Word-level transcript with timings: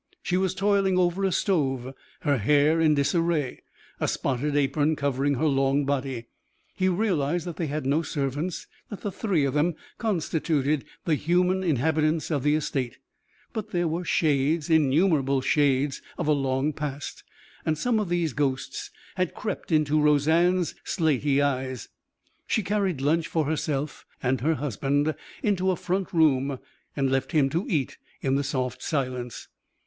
She 0.23 0.35
was 0.35 0.55
toiling 0.55 0.97
over 0.97 1.23
a 1.23 1.31
stove, 1.31 1.93
her 2.21 2.39
hair 2.39 2.79
in 2.81 2.95
disarray, 2.95 3.59
a 3.99 4.07
spotted 4.07 4.55
apron 4.55 4.95
covering 4.95 5.35
her 5.35 5.45
long 5.45 5.85
body. 5.85 6.25
He 6.73 6.89
realized 6.89 7.45
that 7.45 7.57
they 7.57 7.67
had 7.67 7.85
no 7.85 8.01
servants, 8.01 8.65
that 8.89 9.01
the 9.01 9.11
three 9.11 9.45
of 9.45 9.53
them 9.53 9.75
constituted 9.99 10.85
the 11.05 11.13
human 11.13 11.61
inhabitants 11.63 12.31
of 12.31 12.41
the 12.41 12.55
estate 12.55 12.97
but 13.53 13.69
there 13.69 13.87
were 13.87 14.03
shades, 14.03 14.71
innumerable 14.71 15.39
shades, 15.39 16.01
of 16.17 16.25
a 16.27 16.31
long 16.31 16.73
past, 16.73 17.23
and 17.63 17.77
some 17.77 17.99
of 17.99 18.09
those 18.09 18.33
ghosts 18.33 18.89
had 19.17 19.35
crept 19.35 19.71
into 19.71 20.01
Roseanne's 20.01 20.73
slaty 20.83 21.43
eyes. 21.43 21.89
She 22.47 22.63
carried 22.63 23.01
lunch 23.01 23.27
for 23.27 23.45
herself 23.45 24.07
and 24.23 24.41
her 24.41 24.55
husband 24.55 25.13
into 25.43 25.69
a 25.69 25.75
front 25.75 26.11
room 26.11 26.57
and 26.95 27.11
left 27.11 27.33
him 27.33 27.51
to 27.51 27.67
eat 27.69 27.99
in 28.23 28.33
the 28.33 28.43
soft 28.43 28.81
silence. 28.81 29.47